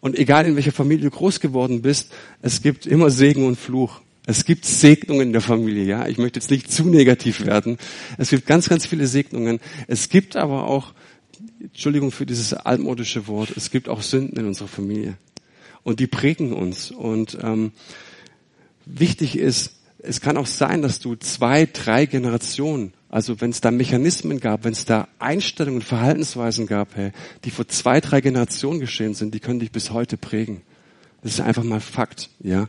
[0.00, 4.00] Und egal in welcher Familie du groß geworden bist, es gibt immer Segen und Fluch.
[4.26, 6.06] Es gibt Segnungen in der Familie, ja.
[6.06, 7.78] Ich möchte jetzt nicht zu negativ werden.
[8.16, 9.60] Es gibt ganz, ganz viele Segnungen.
[9.88, 10.94] Es gibt aber auch,
[11.60, 15.16] Entschuldigung für dieses altmodische Wort, es gibt auch Sünden in unserer Familie.
[15.82, 16.90] Und die prägen uns.
[16.90, 17.72] Und ähm,
[18.86, 23.70] wichtig ist, es kann auch sein, dass du zwei, drei Generationen, also wenn es da
[23.70, 27.12] Mechanismen gab, wenn es da Einstellungen, Verhaltensweisen gab, hey,
[27.44, 30.62] die vor zwei, drei Generationen geschehen sind, die können dich bis heute prägen.
[31.22, 32.68] Das ist einfach mal Fakt, ja.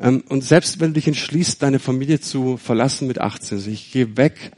[0.00, 3.92] Ähm, und selbst wenn du dich entschließt, deine Familie zu verlassen mit 18, also ich
[3.92, 4.52] gehe weg,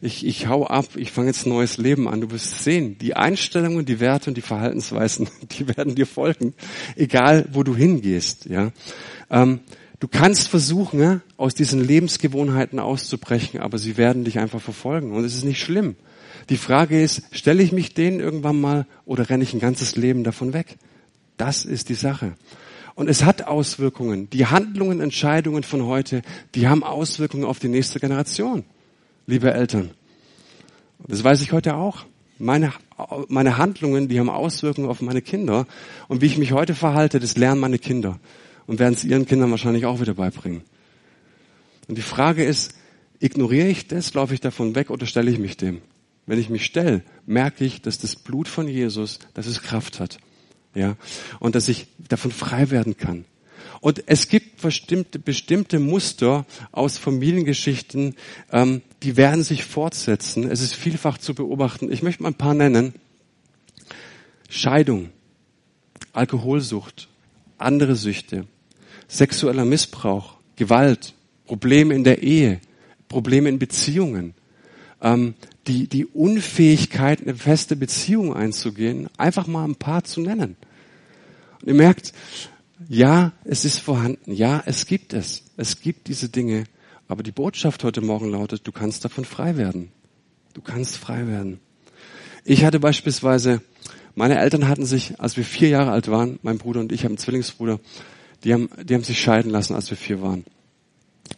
[0.00, 3.14] ich, ich hau ab, ich fange jetzt ein neues Leben an, du wirst sehen, die
[3.14, 5.28] Einstellungen, die Werte und die Verhaltensweisen,
[5.58, 6.54] die werden dir folgen,
[6.96, 8.46] egal wo du hingehst.
[8.46, 8.72] Ja,
[9.30, 9.60] ähm,
[10.02, 15.36] Du kannst versuchen, aus diesen Lebensgewohnheiten auszubrechen, aber sie werden dich einfach verfolgen und es
[15.36, 15.94] ist nicht schlimm.
[16.48, 20.24] Die Frage ist, stelle ich mich denen irgendwann mal oder renne ich ein ganzes Leben
[20.24, 20.76] davon weg?
[21.36, 22.32] Das ist die Sache.
[22.94, 24.28] Und es hat Auswirkungen.
[24.30, 26.22] Die Handlungen, Entscheidungen von heute,
[26.54, 28.64] die haben Auswirkungen auf die nächste Generation,
[29.26, 29.90] liebe Eltern.
[31.06, 32.04] Das weiß ich heute auch.
[32.38, 32.72] Meine,
[33.28, 35.66] meine Handlungen, die haben Auswirkungen auf meine Kinder.
[36.08, 38.18] Und wie ich mich heute verhalte, das lernen meine Kinder.
[38.66, 40.62] Und werden es ihren Kindern wahrscheinlich auch wieder beibringen.
[41.88, 42.74] Und die Frage ist,
[43.20, 45.82] ignoriere ich das, laufe ich davon weg oder stelle ich mich dem?
[46.26, 50.18] Wenn ich mich stelle, merke ich, dass das Blut von Jesus, dass es Kraft hat
[50.74, 50.96] ja,
[51.40, 53.24] und dass ich davon frei werden kann.
[53.80, 58.14] Und es gibt bestimmte, bestimmte Muster aus Familiengeschichten,
[58.52, 60.48] ähm, die werden sich fortsetzen.
[60.48, 61.90] Es ist vielfach zu beobachten.
[61.90, 62.94] Ich möchte mal ein paar nennen.
[64.48, 65.10] Scheidung,
[66.12, 67.08] Alkoholsucht,
[67.58, 68.46] andere Süchte,
[69.08, 71.14] sexueller Missbrauch, Gewalt,
[71.46, 72.60] Probleme in der Ehe,
[73.08, 74.34] Probleme in Beziehungen,
[75.00, 75.34] ähm,
[75.66, 80.56] die, die Unfähigkeit, eine feste Beziehung einzugehen, einfach mal ein paar zu nennen.
[81.60, 82.12] Und ihr merkt,
[82.88, 86.64] ja, es ist vorhanden, ja, es gibt es, es gibt diese Dinge,
[87.08, 89.92] aber die Botschaft heute Morgen lautet, du kannst davon frei werden.
[90.54, 91.60] Du kannst frei werden.
[92.44, 93.62] Ich hatte beispielsweise,
[94.14, 97.12] meine Eltern hatten sich, als wir vier Jahre alt waren, mein Bruder und ich haben
[97.12, 97.80] einen Zwillingsbruder,
[98.44, 100.44] die haben, die haben sich scheiden lassen, als wir vier waren.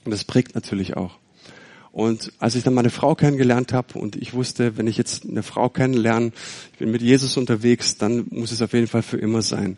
[0.04, 1.18] Und das prägt natürlich auch.
[1.94, 5.44] Und als ich dann meine Frau kennengelernt habe und ich wusste, wenn ich jetzt eine
[5.44, 6.32] Frau kennenlerne,
[6.72, 9.76] ich bin mit Jesus unterwegs, dann muss es auf jeden Fall für immer sein.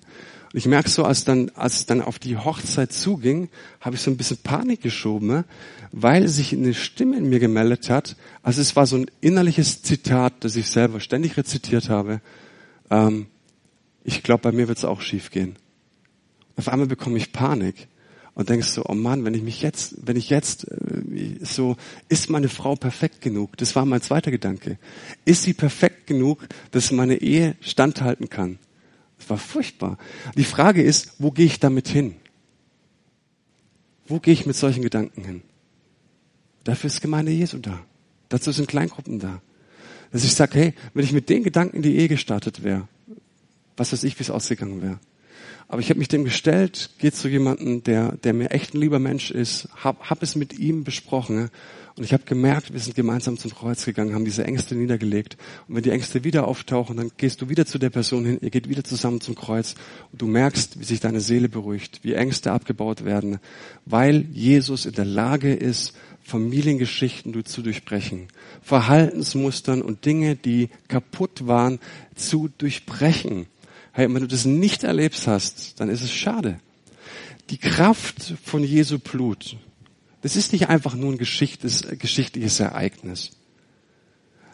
[0.51, 3.51] Und ich merke so, als dann, als dann auf die Hochzeit zuging,
[3.83, 5.45] habe ich so ein bisschen Panik geschoben,
[5.93, 8.17] weil sich eine Stimme in mir gemeldet hat.
[8.43, 12.23] Also es war so ein innerliches Zitat, das ich selber ständig rezitiert habe.
[12.89, 13.27] Ähm,
[14.05, 15.57] ich glaube, bei mir wird es auch schief gehen.
[16.57, 17.89] Auf einmal bekomme ich Panik.
[18.37, 21.77] Und denkst so, oh Mann, wenn ich mich jetzt, wenn ich jetzt äh, so,
[22.11, 23.57] ist meine Frau perfekt genug?
[23.57, 24.79] Das war mein zweiter Gedanke.
[25.25, 28.59] Ist sie perfekt genug, dass meine Ehe standhalten kann?
[29.17, 29.97] Das war furchtbar.
[30.37, 32.17] Die Frage ist, wo gehe ich damit hin?
[34.07, 35.43] Wo gehe ich mit solchen Gedanken hin?
[36.63, 37.87] Dafür ist Gemeinde Jesu da.
[38.29, 39.41] Dazu sind Kleingruppen da.
[40.13, 42.87] Dass ich sage, hey, wenn ich mit den Gedanken in die Ehe gestartet wäre,
[43.79, 45.01] was weiß ich, wie es ausgegangen wäre.
[45.69, 49.01] Aber ich habe mich dem gestellt, gehe zu jemandem, der, der mir echt ein lieber
[49.01, 51.51] Mensch ist, hab, hab es mit ihm besprochen
[51.97, 55.39] und ich habe gemerkt, wir sind gemeinsam zum Kreuz gegangen, haben diese Ängste niedergelegt.
[55.67, 58.51] Und wenn die Ängste wieder auftauchen, dann gehst du wieder zu der Person hin, ihr
[58.51, 59.75] geht wieder zusammen zum Kreuz
[60.13, 63.39] und du merkst, wie sich deine Seele beruhigt, wie Ängste abgebaut werden,
[63.87, 68.29] weil Jesus in der Lage ist, Familiengeschichten zu durchbrechen,
[68.61, 71.79] Verhaltensmustern und Dinge, die kaputt waren,
[72.15, 73.47] zu durchbrechen.
[73.97, 76.61] Hey, wenn du das nicht erlebst hast, dann ist es schade.
[77.49, 79.57] Die Kraft von Jesu Blut,
[80.21, 83.31] das ist nicht einfach nur ein geschichtliches Ereignis,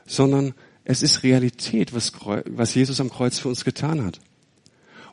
[0.07, 2.13] sondern es ist Realität, was,
[2.47, 4.21] was Jesus am Kreuz für uns getan hat.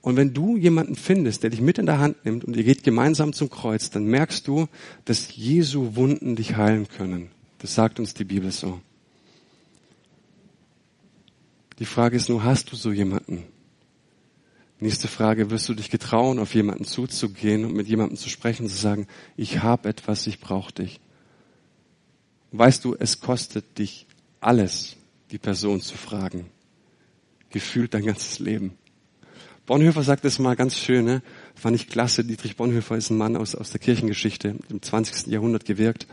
[0.01, 2.83] Und wenn du jemanden findest, der dich mit in der Hand nimmt und ihr geht
[2.83, 4.67] gemeinsam zum Kreuz, dann merkst du,
[5.05, 7.31] dass Jesu Wunden dich heilen können.
[7.57, 8.79] Das sagt uns die Bibel so.
[11.79, 13.45] Die Frage ist nur, hast du so jemanden?
[14.81, 18.75] Nächste Frage, wirst du dich getrauen, auf jemanden zuzugehen und mit jemandem zu sprechen, zu
[18.75, 21.01] sagen, ich habe etwas, ich brauche dich.
[22.51, 24.07] Weißt du, es kostet dich
[24.39, 24.95] alles,
[25.31, 26.45] die Person zu fragen.
[27.49, 28.73] Gefühlt dein ganzes Leben.
[29.65, 31.21] Bonhoeffer sagt es mal ganz schön, ne?
[31.55, 32.23] fand ich klasse.
[32.23, 35.27] Dietrich Bonhoeffer ist ein Mann aus, aus der Kirchengeschichte, im 20.
[35.27, 36.07] Jahrhundert gewirkt.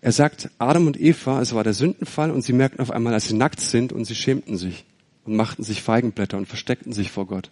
[0.00, 3.26] Er sagt, Adam und Eva, es war der Sündenfall und sie merkten auf einmal, dass
[3.26, 4.84] sie nackt sind und sie schämten sich
[5.24, 7.50] und machten sich Feigenblätter und versteckten sich vor Gott.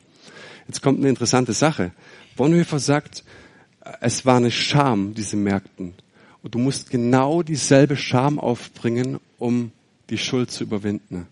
[0.66, 1.92] Jetzt kommt eine interessante Sache.
[2.37, 3.25] Bonhoeffer sagt,
[4.01, 5.94] es war eine Scham, diese Märkten.
[6.42, 9.72] Und du musst genau dieselbe Scham aufbringen, um
[10.11, 11.27] die Schuld zu überwinden.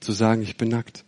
[0.00, 1.04] Zu sagen, ich bin nackt.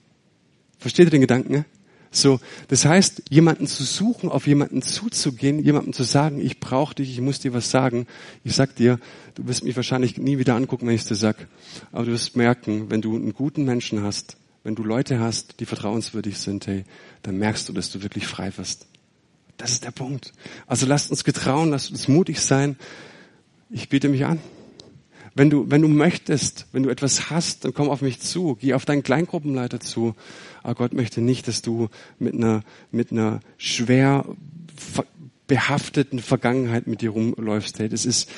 [0.79, 1.65] Versteht ihr den Gedanken?
[2.11, 7.11] So, das heißt, jemanden zu suchen, auf jemanden zuzugehen, jemandem zu sagen, ich brauche dich,
[7.11, 8.07] ich muss dir was sagen.
[8.45, 9.01] Ich sag dir,
[9.35, 11.49] du wirst mich wahrscheinlich nie wieder angucken, wenn ich dir sag.
[11.91, 15.67] Aber du wirst merken, wenn du einen guten Menschen hast, wenn du Leute hast, die
[15.67, 16.85] vertrauenswürdig sind, hey,
[17.23, 18.87] dann merkst du, dass du wirklich frei wirst.
[19.59, 20.33] Das ist der Punkt.
[20.67, 22.77] Also lasst uns getrauen, lasst uns mutig sein.
[23.71, 24.41] Ich biete mich an.
[25.35, 28.57] Wenn du, wenn du möchtest, wenn du etwas hast, dann komm auf mich zu.
[28.61, 30.15] Geh auf deinen Kleingruppenleiter zu.
[30.63, 34.25] Aber Gott möchte nicht, dass du mit einer, mit einer schwer
[35.47, 37.79] behafteten Vergangenheit mit dir rumläufst.
[37.79, 38.31] Hey, das ist,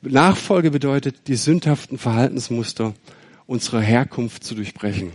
[0.00, 2.94] Nachfolge bedeutet, die sündhaften Verhaltensmuster
[3.46, 5.12] unserer Herkunft zu durchbrechen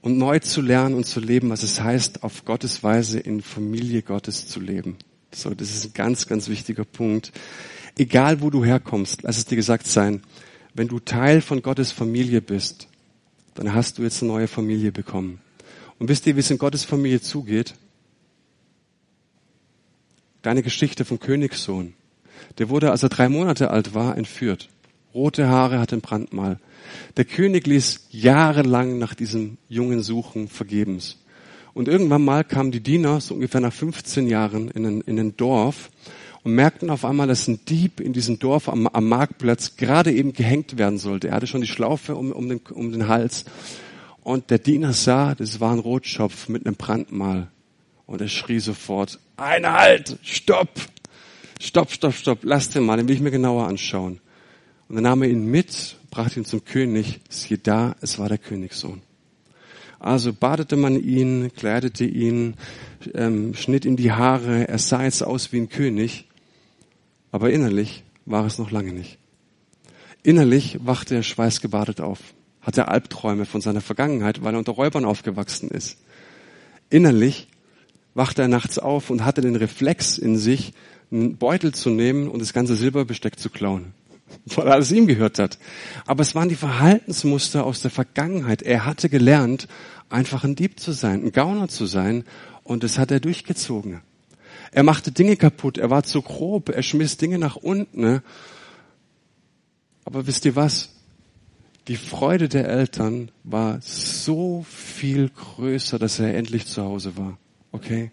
[0.00, 4.02] und neu zu lernen und zu leben, was es heißt, auf Gottes Weise in Familie
[4.02, 4.96] Gottes zu leben.
[5.32, 7.32] So, das ist ein ganz, ganz wichtiger Punkt.
[7.96, 10.22] Egal wo du herkommst, lass es dir gesagt sein,
[10.74, 12.88] wenn du Teil von Gottes Familie bist,
[13.54, 15.40] dann hast du jetzt eine neue Familie bekommen.
[15.98, 17.74] Und wisst ihr, wie es in Gottes Familie zugeht?
[20.42, 21.94] Deine Geschichte vom Königssohn.
[22.58, 24.68] Der wurde, als er drei Monate alt war, entführt.
[25.12, 26.60] Rote Haare, hat ein Brandmal.
[27.16, 31.18] Der König ließ jahrelang nach diesem Jungen suchen, vergebens.
[31.74, 35.36] Und irgendwann mal kamen die Diener, so ungefähr nach 15 Jahren, in ein, in ein
[35.36, 35.90] Dorf
[36.42, 40.32] und merkten auf einmal, dass ein Dieb in diesem Dorf am, am Marktplatz gerade eben
[40.32, 41.28] gehängt werden sollte.
[41.28, 43.44] Er hatte schon die Schlaufe um, um, den, um den Hals.
[44.22, 47.48] Und der Diener sah, das war ein Rotschopf mit einem Brandmal.
[48.06, 50.70] Und er schrie sofort, ein Halt, stopp,
[51.60, 54.20] stopp, stopp, stopp, lass den mal, den will ich mir genauer anschauen.
[54.88, 57.20] Und dann nahm er ihn mit, brachte ihn zum König.
[57.28, 59.02] Siehe da, es war der Königssohn.
[59.98, 62.54] Also badete man ihn, kleidete ihn,
[63.14, 64.68] ähm, schnitt ihm die Haare.
[64.68, 66.28] Er sah jetzt aus wie ein König.
[67.32, 69.18] Aber innerlich war es noch lange nicht.
[70.22, 72.20] Innerlich wachte er schweißgebadet auf,
[72.60, 75.98] hatte Albträume von seiner Vergangenheit, weil er unter Räubern aufgewachsen ist.
[76.90, 77.48] Innerlich
[78.14, 80.72] wachte er nachts auf und hatte den Reflex in sich,
[81.10, 83.94] einen Beutel zu nehmen und das ganze Silberbesteck zu klauen
[84.56, 85.58] weil alles ihm gehört hat.
[86.06, 88.62] Aber es waren die Verhaltensmuster aus der Vergangenheit.
[88.62, 89.68] Er hatte gelernt,
[90.08, 92.24] einfach ein Dieb zu sein, ein Gauner zu sein,
[92.64, 94.02] und das hat er durchgezogen.
[94.72, 98.22] Er machte Dinge kaputt, er war zu grob, er schmiss Dinge nach unten.
[100.04, 100.90] Aber wisst ihr was?
[101.88, 107.38] Die Freude der Eltern war so viel größer, dass er endlich zu Hause war.
[107.72, 108.10] Okay?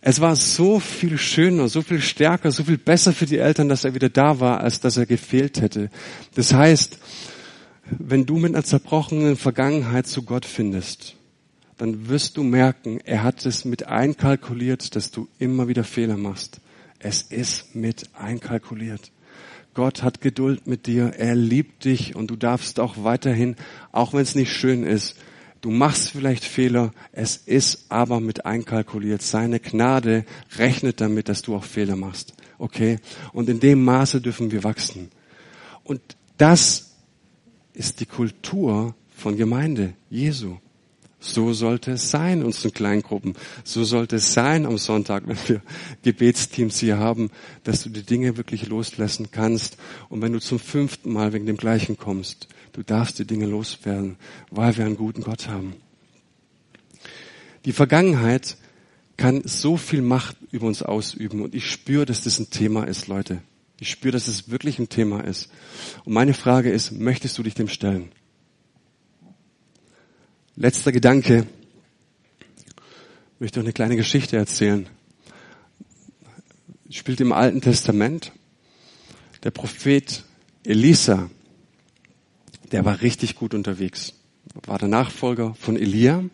[0.00, 3.84] Es war so viel schöner, so viel stärker, so viel besser für die Eltern, dass
[3.84, 5.90] er wieder da war, als dass er gefehlt hätte.
[6.34, 6.98] Das heißt,
[7.90, 11.16] wenn du mit einer zerbrochenen Vergangenheit zu Gott findest,
[11.78, 16.60] dann wirst du merken, er hat es mit einkalkuliert, dass du immer wieder Fehler machst.
[16.98, 19.12] Es ist mit einkalkuliert.
[19.74, 23.56] Gott hat Geduld mit dir, er liebt dich und du darfst auch weiterhin,
[23.92, 25.16] auch wenn es nicht schön ist,
[25.66, 29.20] du machst vielleicht Fehler, es ist aber mit einkalkuliert.
[29.20, 30.24] Seine Gnade
[30.58, 32.34] rechnet damit, dass du auch Fehler machst.
[32.56, 33.00] Okay?
[33.32, 35.10] Und in dem Maße dürfen wir wachsen.
[35.82, 36.00] Und
[36.38, 36.92] das
[37.74, 40.58] ist die Kultur von Gemeinde Jesu.
[41.18, 43.34] So sollte es sein in unseren Kleingruppen.
[43.64, 45.62] So sollte es sein am Sonntag, wenn wir
[46.04, 47.30] Gebetsteams hier haben,
[47.64, 49.78] dass du die Dinge wirklich loslassen kannst.
[50.10, 52.46] Und wenn du zum fünften Mal wegen dem Gleichen kommst,
[52.76, 54.16] du darfst die Dinge loswerden,
[54.50, 55.74] weil wir einen guten Gott haben.
[57.64, 58.58] Die Vergangenheit
[59.16, 63.08] kann so viel Macht über uns ausüben und ich spüre, dass das ein Thema ist,
[63.08, 63.40] Leute.
[63.80, 65.50] Ich spüre, dass es wirklich ein Thema ist.
[66.04, 68.10] Und meine Frage ist, möchtest du dich dem stellen?
[70.54, 71.46] Letzter Gedanke.
[73.34, 74.86] Ich möchte noch eine kleine Geschichte erzählen.
[76.90, 78.32] Spielt im Alten Testament.
[79.44, 80.24] Der Prophet
[80.64, 81.30] Elisa,
[82.72, 84.14] der war richtig gut unterwegs.
[84.66, 86.24] War der Nachfolger von Elia.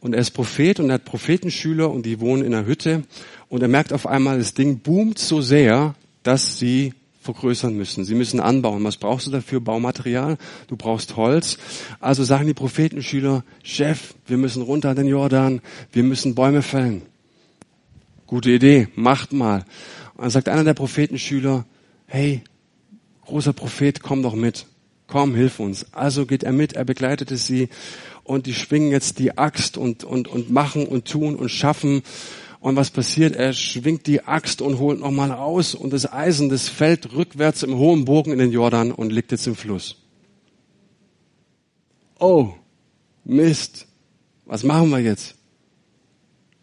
[0.00, 3.02] Und er ist Prophet und er hat Prophetenschüler und die wohnen in einer Hütte.
[3.48, 8.04] Und er merkt auf einmal, das Ding boomt so sehr, dass sie vergrößern müssen.
[8.04, 8.82] Sie müssen anbauen.
[8.82, 9.60] Was brauchst du dafür?
[9.60, 10.38] Baumaterial.
[10.66, 11.58] Du brauchst Holz.
[12.00, 15.60] Also sagen die Prophetenschüler, Chef, wir müssen runter an den Jordan.
[15.92, 17.02] Wir müssen Bäume fällen.
[18.26, 18.88] Gute Idee.
[18.96, 19.64] Macht mal.
[20.14, 21.64] Und dann sagt einer der Prophetenschüler,
[22.06, 22.42] hey,
[23.24, 24.66] großer Prophet, komm doch mit.
[25.12, 25.84] Komm, hilf uns.
[25.92, 27.68] Also geht er mit, er begleitete sie
[28.24, 32.02] und die schwingen jetzt die Axt und, und, und machen und tun und schaffen
[32.60, 33.36] und was passiert?
[33.36, 37.76] Er schwingt die Axt und holt nochmal aus und das Eisen, das fällt rückwärts im
[37.76, 39.96] hohen Bogen in den Jordan und liegt jetzt im Fluss.
[42.18, 42.54] Oh,
[43.22, 43.86] Mist.
[44.46, 45.34] Was machen wir jetzt?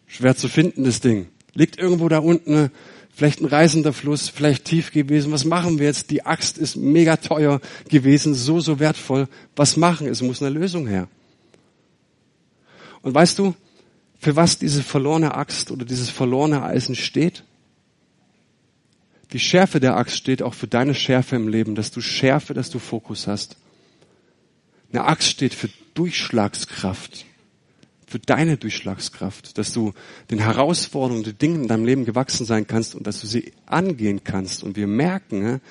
[0.08, 1.28] Schwer zu finden, das Ding.
[1.54, 2.72] Liegt irgendwo da unten,
[3.14, 5.32] vielleicht ein reißender Fluss, vielleicht tief gewesen.
[5.32, 6.10] Was machen wir jetzt?
[6.12, 9.28] Die Axt ist mega teuer gewesen, so, so wertvoll.
[9.56, 10.08] Was machen?
[10.08, 11.08] Es muss eine Lösung her.
[13.02, 13.56] Und weißt du,
[14.20, 17.44] für was diese verlorene Axt oder dieses verlorene Eisen steht?
[19.32, 22.70] Die Schärfe der Axt steht auch für deine Schärfe im Leben, dass du Schärfe, dass
[22.70, 23.58] du Fokus hast.
[24.92, 27.26] Eine Axt steht für Durchschlagskraft,
[28.10, 29.94] für deine Durchschlagskraft, dass du
[30.32, 34.24] den Herausforderungen, den Dingen in deinem Leben gewachsen sein kannst und dass du sie angehen
[34.24, 34.64] kannst.
[34.64, 35.62] Und wir merken, ne,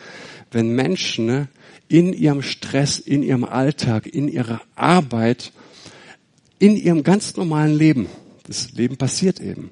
[0.52, 1.48] wenn Menschen ne,
[1.88, 5.52] in ihrem Stress, in ihrem Alltag, in ihrer Arbeit,
[6.58, 8.06] in ihrem ganz normalen Leben,
[8.44, 9.70] das Leben passiert eben.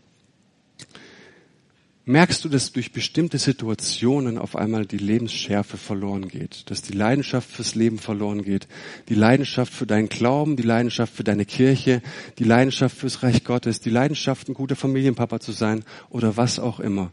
[2.08, 7.50] Merkst du, dass durch bestimmte Situationen auf einmal die Lebensschärfe verloren geht, dass die Leidenschaft
[7.50, 8.68] fürs Leben verloren geht,
[9.08, 12.02] die Leidenschaft für deinen Glauben, die Leidenschaft für deine Kirche,
[12.38, 16.78] die Leidenschaft fürs Reich Gottes, die Leidenschaft, ein guter Familienpapa zu sein oder was auch
[16.78, 17.10] immer.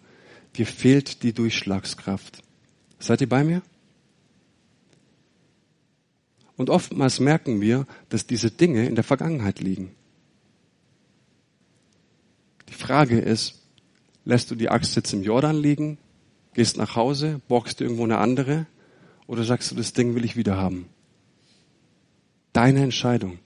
[0.58, 2.44] Dir fehlt die Durchschlagskraft.
[3.00, 3.64] Seid ihr bei mir?
[6.56, 9.96] Und oftmals merken wir, dass diese Dinge in der Vergangenheit liegen.
[12.70, 13.63] Die Frage ist,
[14.26, 15.98] lässt du die Axt jetzt im Jordan liegen,
[16.54, 18.66] gehst nach Hause, borgst du irgendwo eine andere
[19.28, 20.88] oder sagst du, das Ding will ich wieder haben?
[22.54, 23.40] Deine Entscheidung.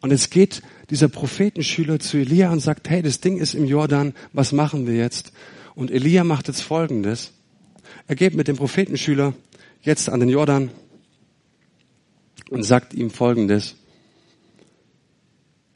[0.00, 4.14] Und es geht dieser Prophetenschüler zu Elia und sagt, hey, das Ding ist im Jordan,
[4.32, 5.32] was machen wir jetzt?
[5.74, 7.32] Und Elia macht jetzt Folgendes.
[8.06, 9.34] Er geht mit dem Prophetenschüler
[9.82, 10.70] jetzt an den Jordan
[12.50, 13.76] und sagt ihm Folgendes.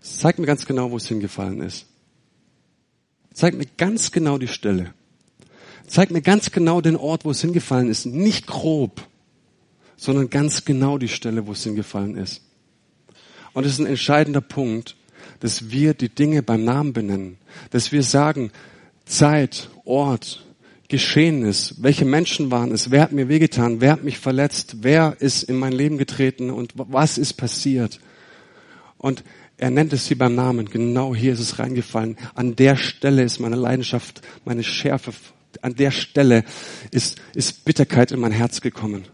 [0.00, 1.86] Zeig mir ganz genau, wo es hingefallen ist.
[3.34, 4.94] Zeig mir ganz genau die Stelle.
[5.86, 8.06] Zeig mir ganz genau den Ort, wo es hingefallen ist.
[8.06, 9.06] Nicht grob,
[9.96, 12.42] sondern ganz genau die Stelle, wo es hingefallen ist.
[13.52, 14.96] Und es ist ein entscheidender Punkt,
[15.40, 17.36] dass wir die Dinge beim Namen benennen.
[17.70, 18.50] Dass wir sagen,
[19.04, 20.46] Zeit, Ort,
[20.88, 25.42] Geschehnis, welche Menschen waren es, wer hat mir wehgetan, wer hat mich verletzt, wer ist
[25.42, 28.00] in mein Leben getreten und was ist passiert.
[28.96, 29.24] Und
[29.56, 30.68] er nennt es sie beim Namen.
[30.68, 32.16] Genau hier ist es reingefallen.
[32.34, 35.12] An der Stelle ist meine Leidenschaft, meine Schärfe.
[35.62, 36.44] An der Stelle
[36.90, 39.04] ist, ist Bitterkeit in mein Herz gekommen.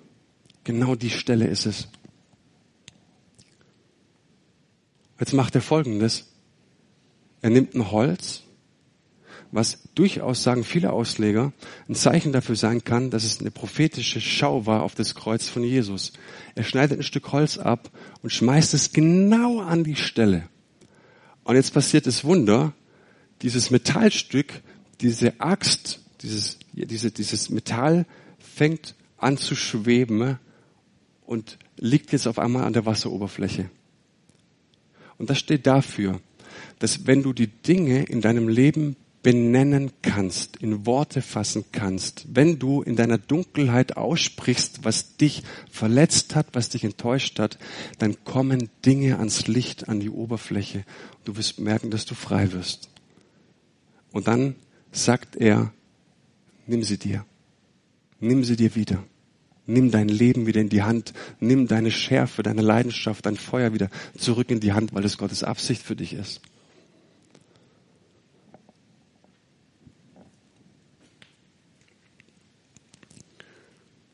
[0.65, 1.89] Genau die Stelle ist es.
[5.19, 6.33] Jetzt macht er Folgendes.
[7.43, 8.43] Er nimmt ein Holz
[9.53, 11.53] was durchaus, sagen viele Ausleger,
[11.89, 15.65] ein Zeichen dafür sein kann, dass es eine prophetische Schau war auf das Kreuz von
[15.65, 16.13] Jesus.
[16.55, 17.91] Er schneidet ein Stück Holz ab
[18.23, 20.49] und schmeißt es genau an die Stelle.
[21.43, 22.73] Und jetzt passiert das Wunder,
[23.43, 24.63] dieses Metallstück,
[25.01, 28.07] diese Axt, dieses, diese, dieses Metall
[28.39, 30.39] fängt an zu schweben
[31.27, 33.71] und liegt jetzt auf einmal an der Wasseroberfläche.
[35.19, 36.21] Und das steht dafür,
[36.79, 42.59] dass wenn du die Dinge in deinem Leben benennen kannst, in Worte fassen kannst, wenn
[42.59, 47.59] du in deiner Dunkelheit aussprichst, was dich verletzt hat, was dich enttäuscht hat,
[47.99, 50.85] dann kommen Dinge ans Licht, an die Oberfläche.
[51.25, 52.89] Du wirst merken, dass du frei wirst.
[54.13, 54.55] Und dann
[54.91, 55.73] sagt er,
[56.67, 57.25] nimm sie dir.
[58.21, 59.05] Nimm sie dir wieder.
[59.67, 61.13] Nimm dein Leben wieder in die Hand.
[61.39, 65.45] Nimm deine Schärfe, deine Leidenschaft, dein Feuer wieder zurück in die Hand, weil es Gottes
[65.45, 66.41] Absicht für dich ist.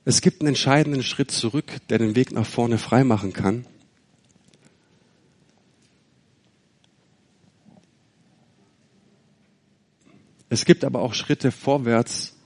[0.09, 3.67] Es gibt einen entscheidenden Schritt zurück, der den Weg nach vorne freimachen kann.
[10.49, 12.37] Es gibt aber auch Schritte vorwärts,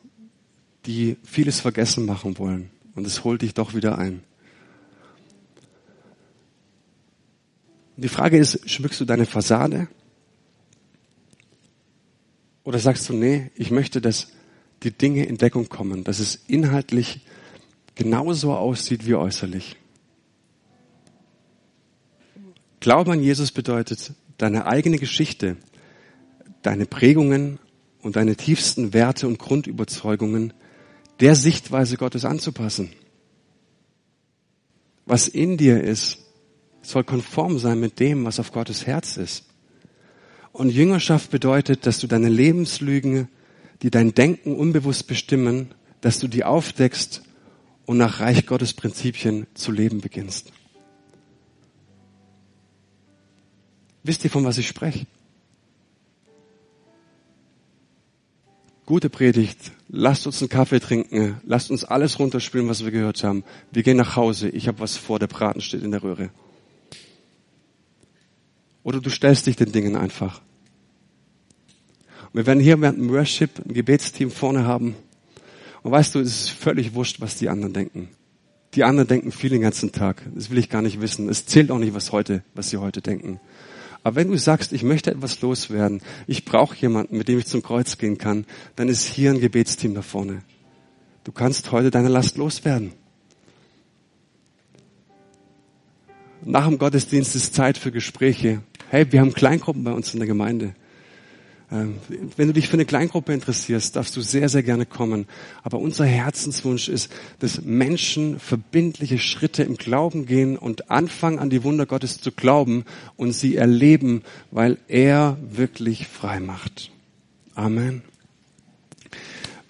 [0.86, 2.70] die vieles vergessen machen wollen.
[2.94, 4.22] Und es holt dich doch wieder ein.
[7.98, 9.88] Die Frage ist, schmückst du deine Fassade?
[12.64, 14.28] Oder sagst du, nee, ich möchte, dass
[14.82, 17.20] die Dinge in Deckung kommen, dass es inhaltlich
[17.94, 19.76] genauso aussieht wie äußerlich.
[22.80, 25.56] Glauben an Jesus bedeutet, deine eigene Geschichte,
[26.62, 27.58] deine Prägungen
[28.00, 30.54] und deine tiefsten Werte und Grundüberzeugungen
[31.20, 32.90] der Sichtweise Gottes anzupassen.
[35.04, 36.18] Was in dir ist,
[36.82, 39.44] soll konform sein mit dem, was auf Gottes Herz ist.
[40.52, 43.28] Und Jüngerschaft bedeutet, dass du deine Lebenslügen,
[43.82, 47.22] die dein Denken unbewusst bestimmen, dass du die aufdeckst
[47.90, 50.52] und nach Reich Gottes Prinzipien zu leben beginnst.
[54.04, 55.08] Wisst ihr, von was ich spreche?
[58.86, 59.72] Gute Predigt.
[59.88, 61.40] Lasst uns einen Kaffee trinken.
[61.42, 63.42] Lasst uns alles runterspielen, was wir gehört haben.
[63.72, 64.50] Wir gehen nach Hause.
[64.50, 65.18] Ich habe was vor.
[65.18, 66.30] Der Braten steht in der Röhre.
[68.84, 70.40] Oder du stellst dich den Dingen einfach.
[72.32, 74.94] wir werden hier während dem Worship ein Gebetsteam vorne haben.
[75.82, 78.08] Und weißt du, es ist völlig wurscht, was die anderen denken.
[78.74, 80.22] Die anderen denken viel den ganzen Tag.
[80.34, 81.28] Das will ich gar nicht wissen.
[81.28, 83.40] Es zählt auch nicht, was heute, was sie heute denken.
[84.02, 87.62] Aber wenn du sagst, ich möchte etwas loswerden, ich brauche jemanden, mit dem ich zum
[87.62, 90.42] Kreuz gehen kann, dann ist hier ein Gebetsteam da vorne.
[91.24, 92.92] Du kannst heute deine Last loswerden.
[96.42, 98.62] Nach dem Gottesdienst ist Zeit für Gespräche.
[98.88, 100.74] Hey, wir haben Kleingruppen bei uns in der Gemeinde.
[101.72, 101.98] Ähm,
[102.36, 105.26] wenn du dich für eine Kleingruppe interessierst, darfst du sehr, sehr gerne kommen.
[105.62, 111.62] Aber unser Herzenswunsch ist, dass Menschen verbindliche Schritte im Glauben gehen und anfangen an die
[111.62, 112.84] Wunder Gottes zu glauben
[113.16, 116.90] und sie erleben, weil er wirklich frei macht.
[117.54, 118.02] Amen.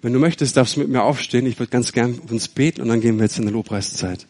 [0.02, 1.44] Wenn du möchtest, darfst du mit mir aufstehen.
[1.44, 4.26] Ich würde ganz gern uns beten und dann gehen wir jetzt in der Lobpreiszeit.